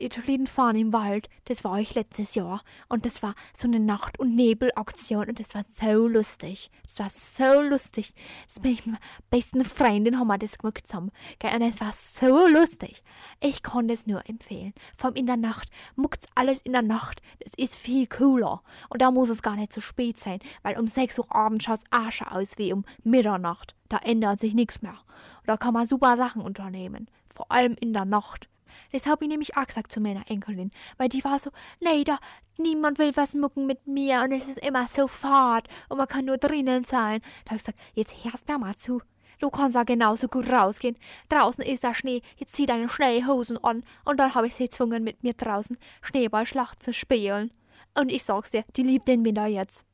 [0.00, 2.62] Schlitten fahren im Wald, das war ich letztes Jahr.
[2.88, 6.70] Und das war so eine Nacht- und Nebelaktion und das war so lustig.
[6.84, 8.14] Das war so lustig.
[8.46, 11.10] Das bin ich mit meiner besten Freundin haben wir das gemacht zusammen.
[11.42, 13.02] Und es war so lustig.
[13.40, 14.72] Ich kann das nur empfehlen.
[14.96, 15.68] Allem in der Nacht.
[15.96, 17.20] Muckt's alles in der Nacht.
[17.40, 18.62] Das ist viel cooler.
[18.90, 21.80] Und da muss es gar nicht so spät sein, weil um 6 Uhr abends schaut
[21.80, 23.74] es schon aus wie um Mitternacht.
[23.88, 24.98] Da ändert sich nichts mehr.
[25.40, 27.08] Und da kann man super Sachen unternehmen.
[27.34, 28.48] Vor allem in der Nacht.
[28.92, 31.50] Das habe ich nämlich auch gesagt zu meiner Enkelin, weil die war so,
[31.80, 32.18] nee, da,
[32.56, 36.24] niemand will was mucken mit mir und es ist immer so fad und man kann
[36.24, 37.20] nur drinnen sein.
[37.44, 39.00] Da habe ich gesagt, jetzt hörst mir mal zu.
[39.40, 40.96] Du kannst ja genauso gut rausgehen.
[41.28, 43.84] Draußen ist der Schnee, jetzt zieh deine Schneehosen an.
[44.04, 47.52] Und dann habe ich sie gezwungen, mit mir draußen Schneeballschlacht zu spielen.
[47.96, 49.84] Und ich sag's dir, die liebt den Winter jetzt.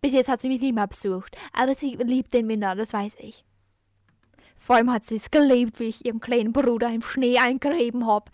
[0.00, 3.16] Bis jetzt hat sie mich nicht mehr besucht, aber sie liebt den Winter, das weiß
[3.18, 3.44] ich.
[4.58, 8.30] Vor allem hat sie es geliebt, wie ich ihren kleinen Bruder im Schnee eingerieben habe.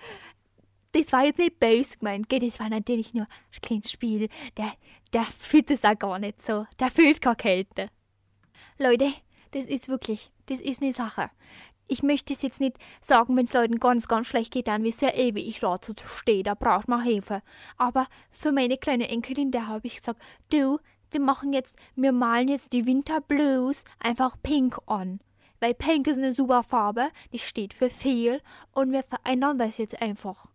[0.92, 2.40] Das war jetzt nicht böse gemeint, gell?
[2.40, 4.28] das war natürlich nur ein kleines Spiel.
[4.56, 4.72] Der,
[5.12, 6.66] der fühlt es auch gar nicht so.
[6.78, 7.88] Der fühlt keine Kälte.
[8.78, 9.12] Leute,
[9.52, 11.30] das ist wirklich, das ist eine Sache.
[11.88, 15.02] Ich möchte es jetzt nicht sagen, wenn es Leuten ganz, ganz schlecht geht, dann wisst
[15.02, 16.42] ihr eh, wie ich dazu stehe.
[16.42, 17.42] Da braucht man Hilfe.
[17.76, 20.78] Aber für meine kleine Enkelin, der habe ich gesagt, du,
[21.10, 25.20] wir machen jetzt, wir malen jetzt die Winterblues einfach pink an.
[25.62, 28.40] Weil pink ist eine super Farbe, die steht für viel
[28.72, 30.48] und wir verändern das jetzt einfach.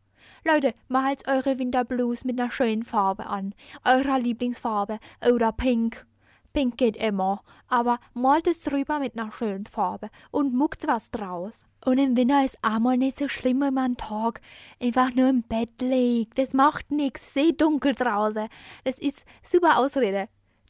[0.44, 3.56] Leute, malt eure Winterblues mit einer schönen Farbe an.
[3.86, 6.06] Eurer Lieblingsfarbe oder pink.
[6.52, 11.66] Pink geht immer, aber malt es drüber mit einer schönen Farbe und muckt was draus.
[11.86, 14.42] Und im Winter ist einmal nicht so schlimm, wenn man Tag
[14.84, 16.38] einfach nur im Bett liegt.
[16.38, 18.50] Das macht nichts, sehr dunkel draußen.
[18.84, 20.28] Das ist super Ausrede.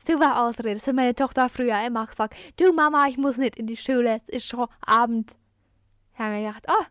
[0.07, 0.75] Super Ausrede.
[0.75, 2.35] Das hat meine Tochter früher immer gesagt.
[2.55, 5.35] Du Mama, ich muss nicht in die Schule, es ist schon Abend.
[6.17, 6.85] Da haben wir gedacht, oh,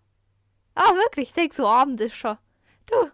[0.77, 2.37] oh wirklich, 6 Uhr Abend ist schon.
[2.87, 3.11] Du,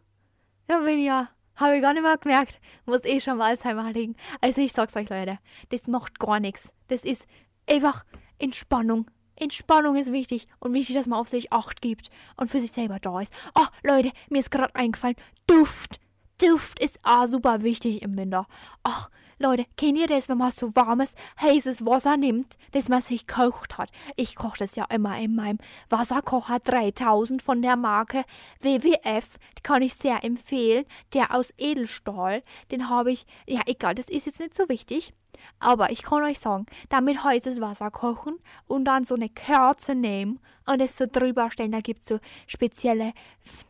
[0.66, 2.60] da bin ich ja habe ich gar nicht mehr gemerkt.
[2.86, 4.16] Muss eh schon mal Alzheimer liegen.
[4.40, 5.38] Also ich sag's euch, Leute,
[5.70, 6.72] das macht gar nichts.
[6.88, 7.26] Das ist
[7.68, 8.04] einfach
[8.38, 9.10] Entspannung.
[9.36, 12.98] Entspannung ist wichtig und wichtig, dass man auf sich Acht gibt und für sich selber
[12.98, 13.32] da ist.
[13.54, 16.00] Oh, Leute, mir ist gerade eingefallen, Duft.
[16.38, 18.46] Duft ist auch super wichtig im Winter.
[18.82, 19.10] Ach,
[19.42, 23.76] Leute, kennt ihr das, wenn man so warmes, heißes Wasser nimmt, das man sich kocht
[23.76, 23.90] hat?
[24.14, 25.58] Ich koche das ja immer in meinem
[25.90, 28.24] Wasserkocher 3000 von der Marke
[28.60, 29.38] WWF.
[29.58, 30.84] Die kann ich sehr empfehlen.
[31.12, 35.12] Der aus Edelstahl, den habe ich, ja egal, das ist jetzt nicht so wichtig.
[35.58, 40.38] Aber ich kann euch sagen, damit heißes Wasser kochen und dann so eine Kerze nehmen
[40.66, 41.72] und es so drüber stellen.
[41.72, 43.12] Da gibt es so spezielle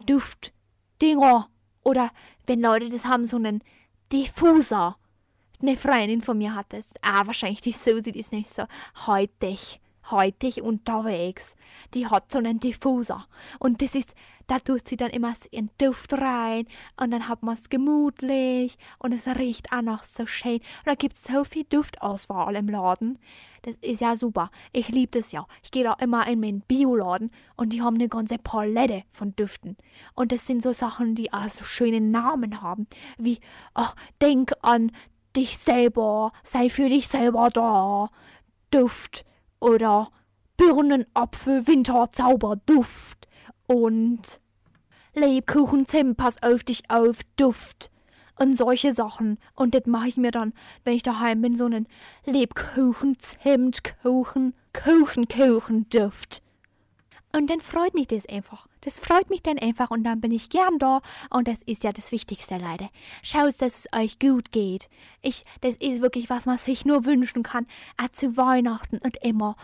[0.04, 1.48] Duftdinger.
[1.82, 2.10] Oder
[2.46, 3.64] wenn Leute das haben, so einen
[4.12, 4.96] Diffuser
[5.62, 6.90] eine Freundin von mir hat es.
[7.02, 8.64] Ah, wahrscheinlich die Susi, die ist nicht so
[9.06, 11.54] heutig, heutig unterwegs.
[11.94, 13.26] Die hat so einen Diffuser.
[13.58, 14.14] Und das ist,
[14.46, 16.66] da tut sie dann immer so ihren Duft rein
[17.00, 20.56] und dann hat man es gemütlich und es riecht auch noch so schön.
[20.56, 23.18] Und da gibt es so viel Duftauswahl im Laden.
[23.62, 24.50] Das ist ja super.
[24.72, 25.46] Ich liebe das ja.
[25.62, 29.76] Ich gehe da immer in meinen Bioladen und die haben eine ganze Palette von Düften.
[30.14, 32.88] Und das sind so Sachen, die auch so schöne Namen haben.
[33.18, 33.38] Wie,
[33.72, 34.90] ach, denk an
[35.36, 38.10] dich selber, sei für dich selber da,
[38.70, 39.24] Duft
[39.60, 40.10] oder
[40.56, 43.28] Birnenapfel, Winter, Zauberduft
[43.66, 44.20] und
[45.14, 47.90] Lebkuchen, Zimt, pass auf dich auf, Duft
[48.38, 49.38] und solche Sachen.
[49.54, 50.52] Und das mache ich mir dann,
[50.84, 51.86] wenn ich daheim bin, so einen
[52.24, 56.42] Lebkuchen, Zimt, Kuchen, Kuchen, Kuchen, Duft.
[57.32, 58.68] Und dann freut mich das einfach.
[58.82, 61.00] Das freut mich dann einfach und dann bin ich gern da.
[61.30, 62.90] Und das ist ja das Wichtigste, Leute.
[63.22, 64.88] Schaut, dass es euch gut geht.
[65.22, 67.66] Ich, das ist wirklich was, was ich nur wünschen kann.
[67.96, 69.56] Auch zu Weihnachten und immer.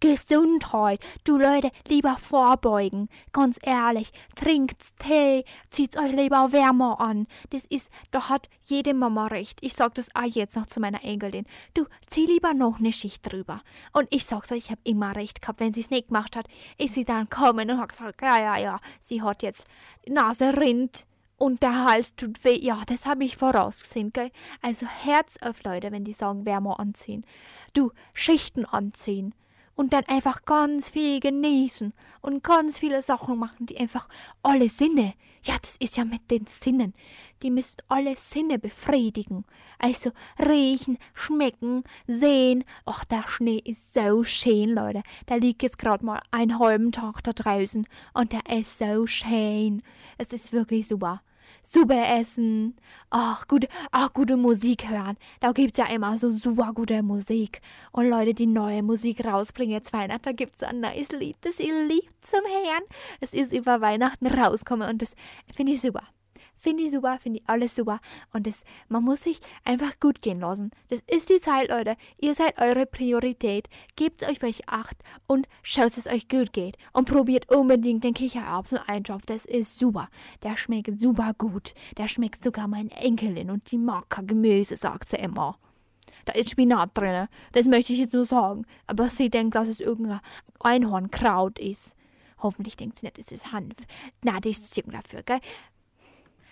[0.00, 1.00] Gesundheit.
[1.24, 3.08] Du Leute, lieber vorbeugen.
[3.32, 7.26] Ganz ehrlich, trinkt Tee, zieht euch lieber wärmer an.
[7.50, 9.58] Das ist, da hat jede Mama recht.
[9.62, 11.46] Ich sag das auch jetzt noch zu meiner Enkelin.
[11.74, 13.62] Du, zieh lieber noch eine Schicht drüber.
[13.92, 15.60] Und ich sag's euch, ich hab immer recht gehabt.
[15.60, 16.46] Wenn sie's nicht gemacht hat,
[16.78, 19.64] ist sie dann kommen und hat gesagt, ja, ja, ja, sie hat jetzt
[20.06, 21.06] Nase rinnt
[21.38, 22.58] und der Hals tut weh.
[22.58, 24.30] Ja, das habe ich vorausgesehen, gell?
[24.62, 27.24] Also Herz auf, Leute, wenn die sagen, wärmer anziehen.
[27.72, 29.34] Du, Schichten anziehen
[29.76, 34.08] und dann einfach ganz viel genießen und ganz viele Sachen machen, die einfach
[34.42, 36.94] alle Sinne, ja, das ist ja mit den Sinnen,
[37.42, 39.44] die müssen alle Sinne befriedigen.
[39.78, 42.64] Also riechen, schmecken, sehen.
[42.86, 45.02] Ach, der Schnee ist so schön, Leute.
[45.28, 49.82] Der liegt jetzt gerade mal einen halben Tag da draußen und der ist so schön.
[50.16, 51.20] Es ist wirklich super
[51.66, 52.76] super essen,
[53.10, 55.16] ach, gute, ach, gute Musik hören.
[55.40, 57.60] Da gibt's ja immer so super gute Musik.
[57.92, 61.86] Und Leute, die neue Musik rausbringen jetzt Weihnachten, da gibt's ein neues Lied, das ihr
[61.86, 62.82] liebt zum Herrn.
[63.20, 65.14] Es ist über Weihnachten rausgekommen und das
[65.54, 66.02] finde ich super.
[66.58, 68.00] Finde ich super, finde ich alles super.
[68.32, 70.70] Und das, man muss sich einfach gut gehen lassen.
[70.88, 71.96] Das ist die Zeit, Leute.
[72.18, 73.68] Ihr seid eure Priorität.
[73.94, 76.76] Gebt euch welche Acht und schaut, dass es euch gut geht.
[76.92, 79.26] Und probiert unbedingt den Kichererbsen-Eintopf.
[79.26, 80.08] Das ist super.
[80.42, 81.74] Der schmeckt super gut.
[81.98, 85.58] Der schmeckt sogar meinen Enkelin und die mag kein Gemüse, sagt sie immer.
[86.24, 87.28] Da ist Spinat drin.
[87.52, 88.66] Das möchte ich jetzt nur sagen.
[88.86, 90.20] Aber sie denkt, dass es irgendein
[90.60, 91.94] Einhornkraut ist.
[92.38, 93.74] Hoffentlich denkt sie nicht, es ist Hanf.
[94.22, 95.40] Na, das ist Jung dafür, gell?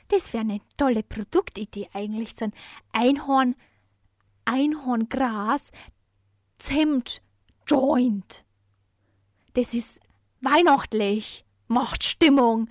[0.09, 2.35] Das wäre eine tolle Produktidee eigentlich.
[2.37, 2.53] So ein
[2.93, 3.57] Einhorn,
[4.45, 5.71] Einhorngras,
[6.59, 7.23] Zimt,
[7.67, 8.45] Joint.
[9.55, 10.01] Das ist
[10.41, 12.69] weihnachtlich, macht Stimmung.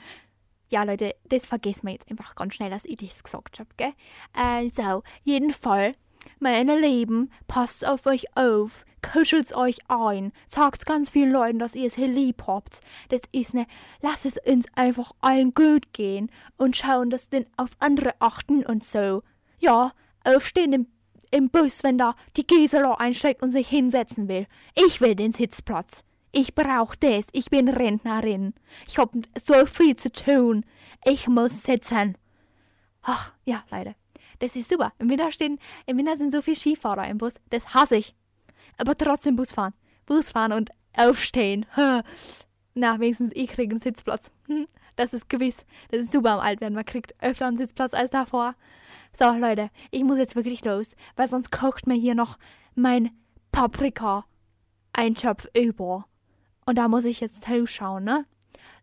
[0.70, 3.94] Ja, Leute, das vergessen wir jetzt einfach ganz schnell, dass ich das gesagt habe, gell?
[4.34, 5.98] Also, jedenfalls
[6.44, 11.88] meine Lieben, passt auf euch auf, kuschelt's euch ein, sagt ganz vielen Leuten, dass ihr
[11.88, 12.82] es lieb habt.
[13.10, 13.66] Das ist ne,
[14.02, 18.84] lasst es uns einfach allen gut gehen und schauen, dass denn auf andere achten und
[18.84, 19.24] so.
[19.60, 19.94] Ja,
[20.26, 20.88] aufstehen im,
[21.32, 24.46] im Bus, wenn da die Gisela einsteigt und sich hinsetzen will.
[24.76, 26.04] Ich will den Sitzplatz.
[26.34, 27.26] Ich brauch das.
[27.32, 28.54] Ich bin Rentnerin.
[28.86, 30.66] Ich hab so viel zu tun.
[31.06, 32.18] Ich muss sitzen.
[33.02, 33.96] Ach, ja, leider.
[34.44, 34.92] Das ist super.
[35.00, 37.34] Im Winter stehen, im Winter sind so viele Skifahrer im Bus.
[37.50, 38.14] Das hasse ich.
[38.78, 39.74] Aber trotzdem Bus fahren.
[40.06, 41.66] Bus fahren und aufstehen.
[42.76, 44.30] Na, wenigstens ich kriege einen Sitzplatz.
[44.48, 45.56] Hm, das ist gewiss.
[45.92, 46.76] Das ist super am Altwerden.
[46.76, 48.56] Man kriegt öfter einen Sitzplatz als davor.
[49.18, 52.38] So, Leute, ich muss jetzt wirklich los, weil sonst kocht mir hier noch
[52.76, 53.12] mein
[53.54, 56.06] Paprika-Eintopf über.
[56.66, 58.26] Und da muss ich jetzt zuschauen, ne?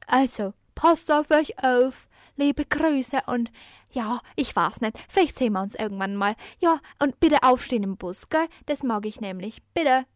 [0.06, 2.08] Also, passt auf euch auf.
[2.36, 3.50] Liebe Grüße und
[3.92, 4.96] ja, ich weiß nicht.
[5.08, 6.36] Vielleicht sehen wir uns irgendwann mal.
[6.58, 8.48] Ja, und bitte aufstehen im Bus, gell?
[8.66, 9.62] Das mag ich nämlich.
[9.74, 10.06] Bitte.